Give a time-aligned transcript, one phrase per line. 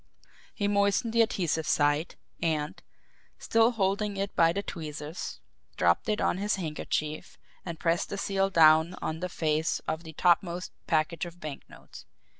[0.55, 2.81] He moistened the adhesive side, and,
[3.37, 5.39] still holding it by the tweezers,
[5.77, 10.13] dropped it on his handkerchief and pressed the seal down on the face of the
[10.13, 12.07] topmost package of banknotes.